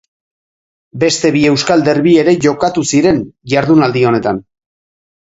Beste 1.01 1.29
bi 1.35 1.41
euskal 1.49 1.83
derbi 1.87 2.13
ere 2.21 2.33
jokatu 2.45 2.85
ziren 2.93 3.19
ihardunaldi 3.53 4.03
honetan. 4.13 4.41